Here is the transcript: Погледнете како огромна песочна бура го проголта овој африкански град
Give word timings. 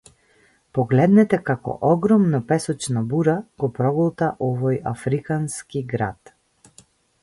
Погледнете 0.77 1.39
како 1.49 1.75
огромна 1.91 2.41
песочна 2.53 3.05
бура 3.13 3.37
го 3.65 3.71
проголта 3.79 4.33
овој 4.51 4.83
африкански 4.97 5.89
град 5.95 6.39